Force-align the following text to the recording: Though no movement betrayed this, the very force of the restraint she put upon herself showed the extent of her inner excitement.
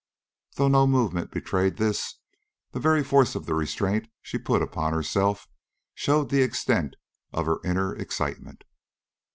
Though 0.55 0.67
no 0.67 0.87
movement 0.87 1.29
betrayed 1.29 1.77
this, 1.77 2.15
the 2.71 2.79
very 2.79 3.03
force 3.03 3.35
of 3.35 3.45
the 3.45 3.53
restraint 3.53 4.07
she 4.23 4.39
put 4.39 4.63
upon 4.63 4.93
herself 4.93 5.47
showed 5.93 6.31
the 6.31 6.41
extent 6.41 6.95
of 7.31 7.45
her 7.45 7.59
inner 7.63 7.95
excitement. 7.95 8.63